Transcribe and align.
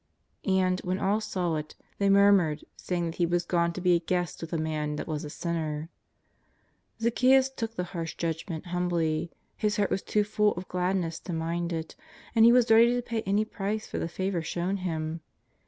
And, 0.47 0.79
when 0.79 0.97
all 0.97 1.21
saw 1.21 1.57
it, 1.57 1.75
they 1.99 2.09
murmured, 2.09 2.63
saying 2.75 3.05
that 3.05 3.15
He 3.17 3.27
was 3.27 3.45
gone 3.45 3.71
to 3.73 3.81
be 3.81 3.93
a 3.93 3.99
guest 3.99 4.41
with 4.41 4.51
a 4.51 4.57
man 4.57 4.95
that 4.95 5.05
w^as 5.05 5.23
a 5.23 5.29
sinner.'' 5.29 5.89
Zaccheus 6.99 7.49
took 7.51 7.75
the 7.75 7.83
harsh 7.83 8.15
judgment 8.15 8.65
humbly; 8.73 9.31
his 9.55 9.77
heart 9.77 9.91
was 9.91 10.01
too 10.01 10.23
full 10.23 10.53
of 10.55 10.67
gladness 10.67 11.19
to 11.19 11.33
mind 11.33 11.71
it, 11.71 11.95
and 12.33 12.45
he 12.45 12.51
was 12.51 12.71
ready 12.71 12.95
to 12.95 13.01
pay 13.03 13.21
any 13.27 13.45
price 13.45 13.85
for 13.85 13.99
the 13.99 14.07
favour 14.07 14.41
shown 14.41 14.77
him. 14.77 15.21